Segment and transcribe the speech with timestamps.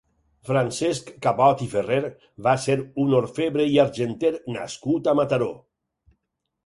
[0.49, 1.99] Francesc Cabot i Ferrer
[2.49, 5.51] va ser un orfebre i argenter nascut a Mataró.